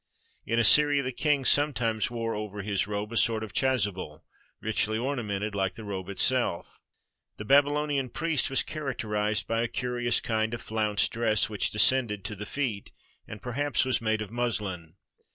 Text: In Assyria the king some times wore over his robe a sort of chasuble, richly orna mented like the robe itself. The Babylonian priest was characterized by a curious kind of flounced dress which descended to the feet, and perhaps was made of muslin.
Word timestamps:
In 0.47 0.57
Assyria 0.57 1.03
the 1.03 1.11
king 1.11 1.45
some 1.45 1.73
times 1.73 2.09
wore 2.09 2.33
over 2.33 2.63
his 2.63 2.87
robe 2.87 3.13
a 3.13 3.17
sort 3.17 3.43
of 3.43 3.53
chasuble, 3.53 4.23
richly 4.59 4.97
orna 4.97 5.21
mented 5.23 5.53
like 5.53 5.75
the 5.75 5.83
robe 5.83 6.09
itself. 6.09 6.79
The 7.37 7.45
Babylonian 7.45 8.09
priest 8.09 8.49
was 8.49 8.63
characterized 8.63 9.45
by 9.45 9.61
a 9.61 9.67
curious 9.67 10.19
kind 10.19 10.55
of 10.55 10.61
flounced 10.63 11.11
dress 11.11 11.51
which 11.51 11.69
descended 11.69 12.25
to 12.25 12.35
the 12.35 12.47
feet, 12.47 12.91
and 13.27 13.43
perhaps 13.43 13.85
was 13.85 14.01
made 14.01 14.23
of 14.23 14.31
muslin. 14.31 14.95